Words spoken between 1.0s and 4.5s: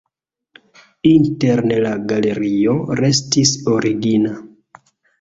Interne la galerio restis origina.